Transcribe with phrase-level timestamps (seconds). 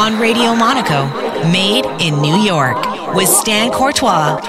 [0.00, 1.04] On Radio Monaco,
[1.52, 2.78] made in New York,
[3.14, 4.40] with Stan Courtois.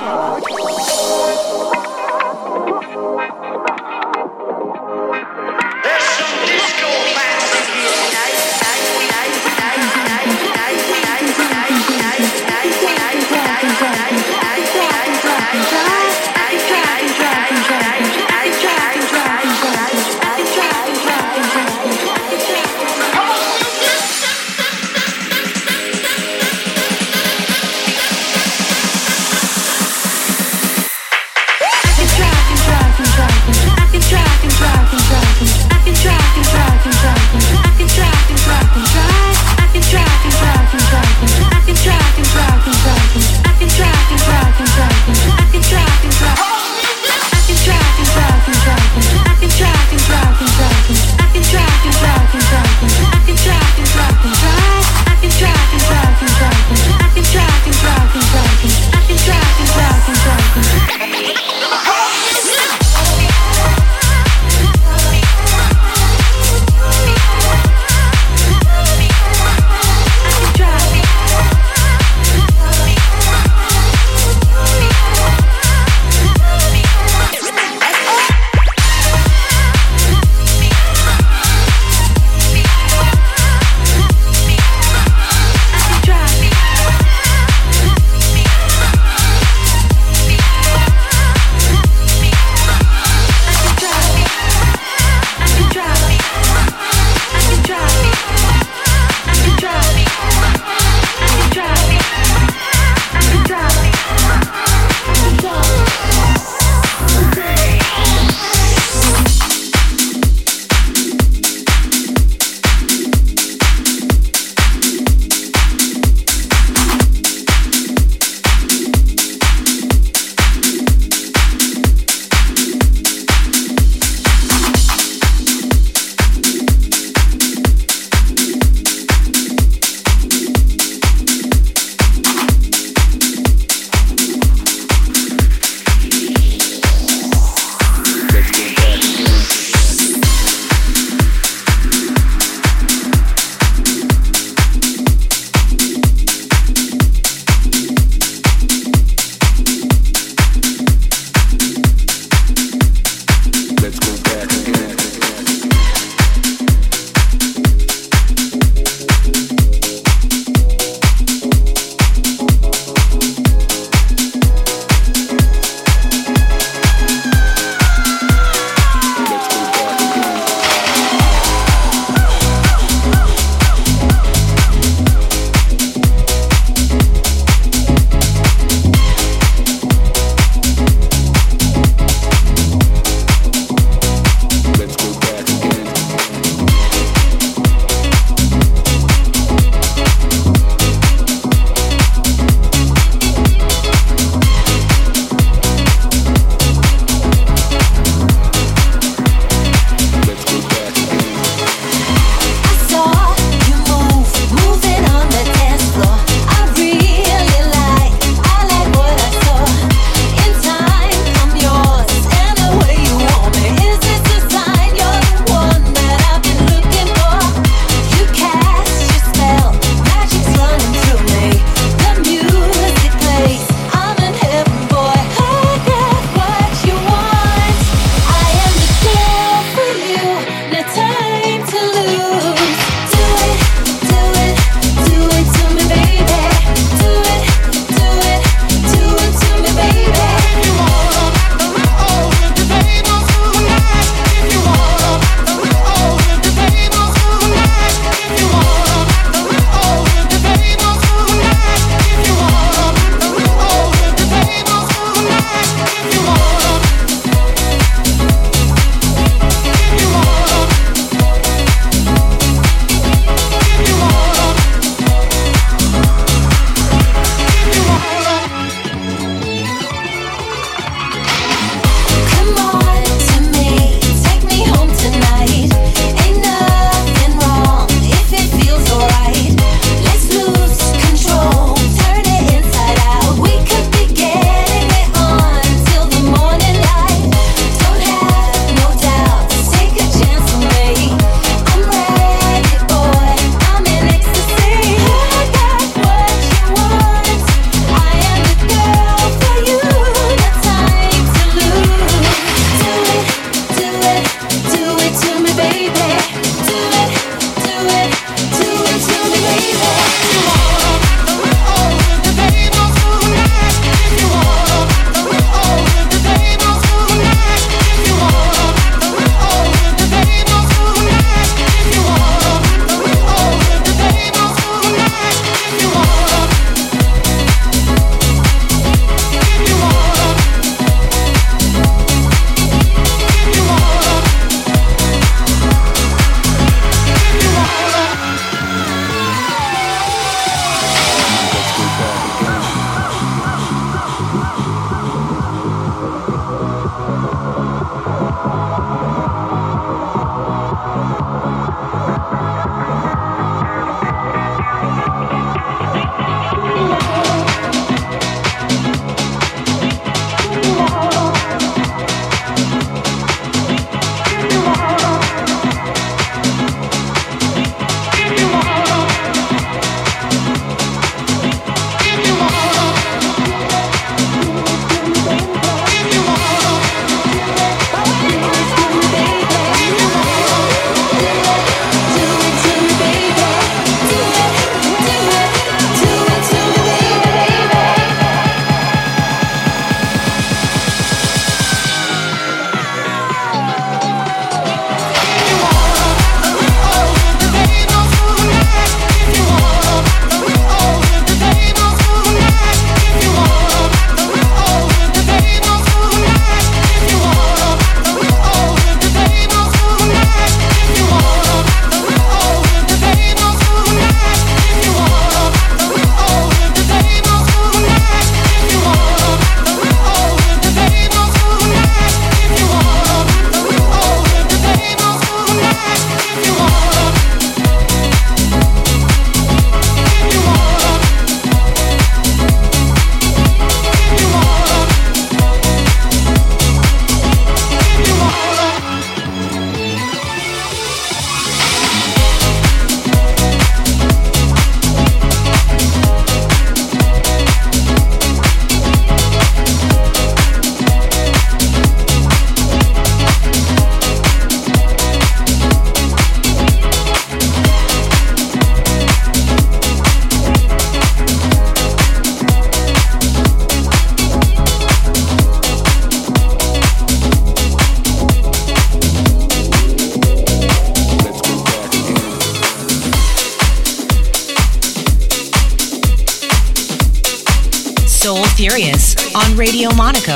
[479.56, 480.36] Radio Monaco.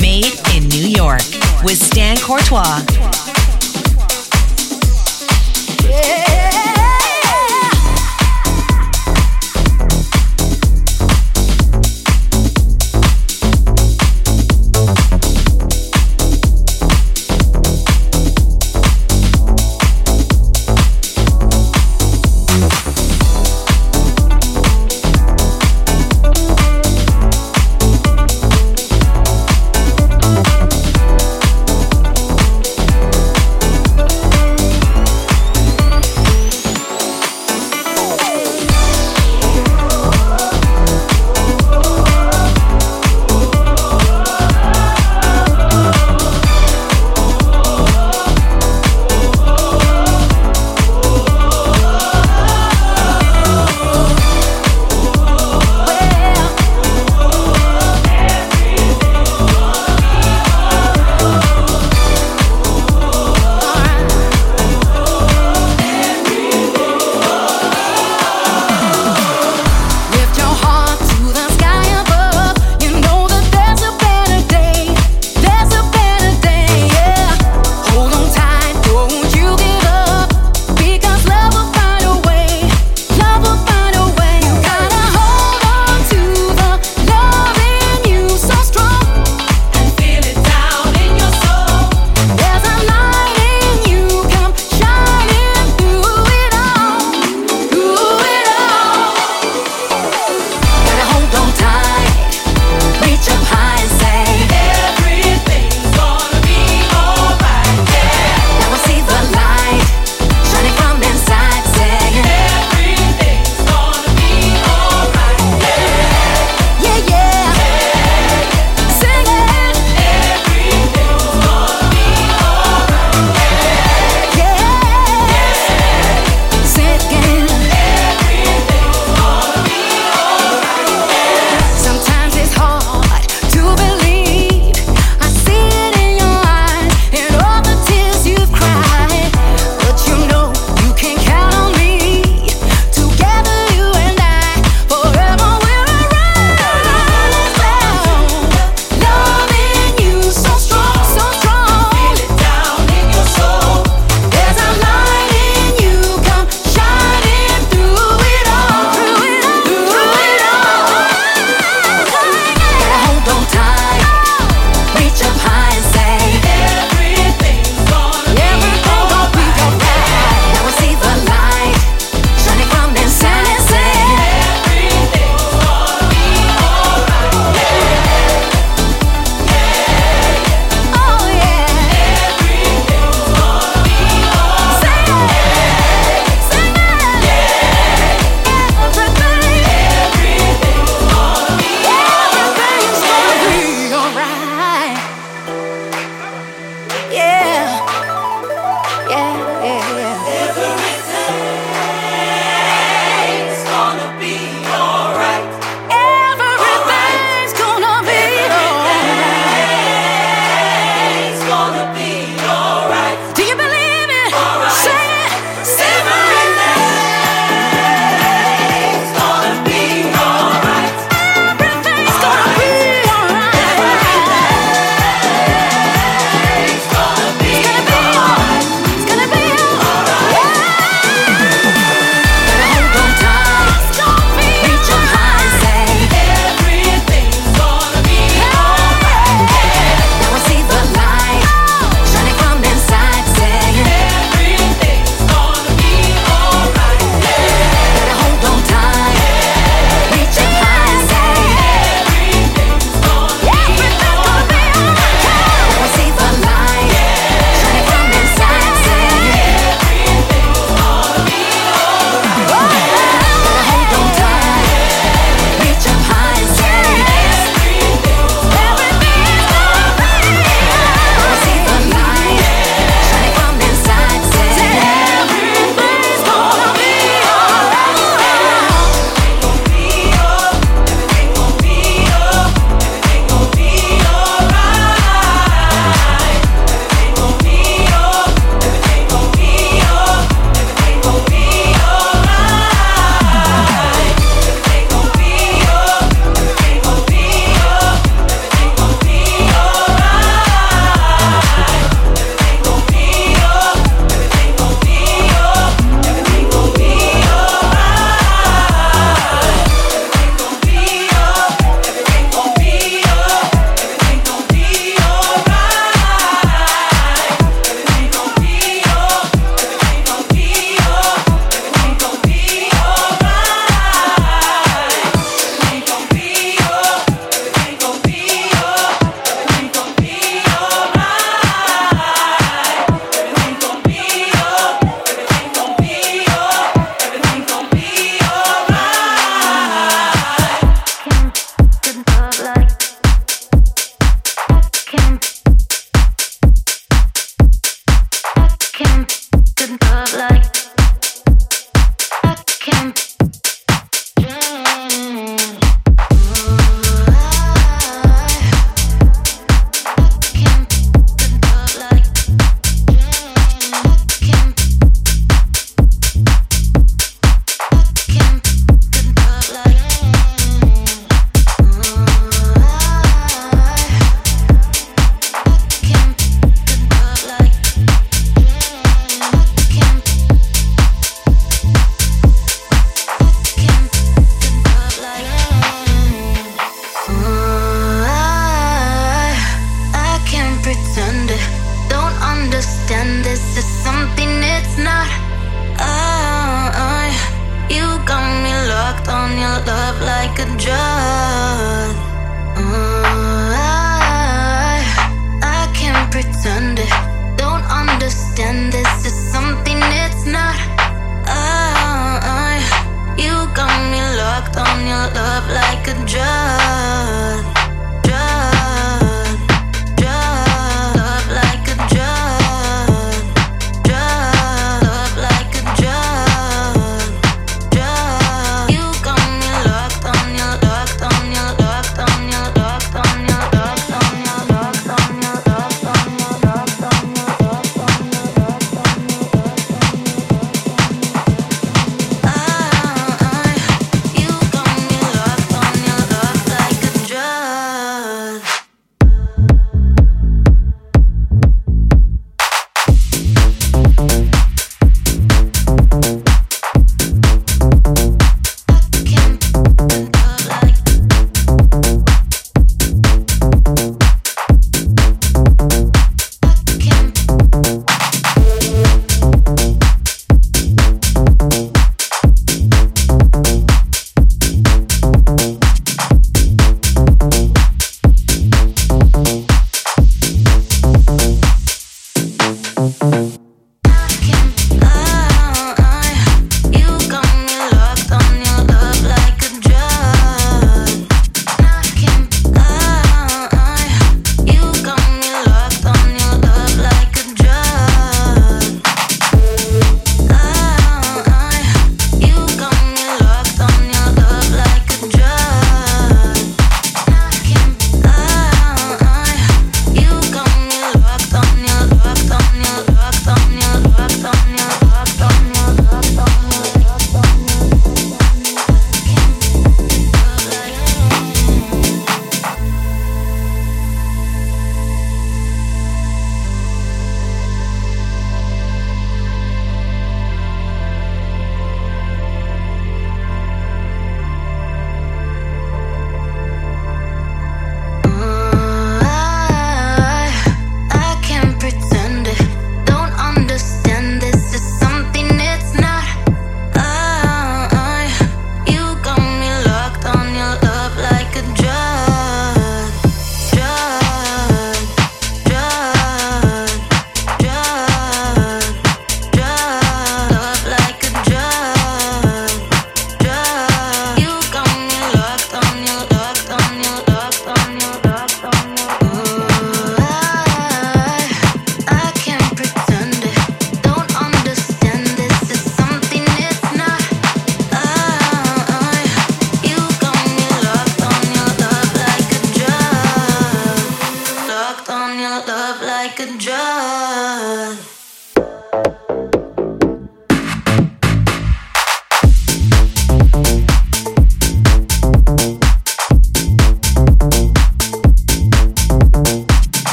[0.00, 1.22] Made in New York
[1.64, 3.01] with Stan Courtois.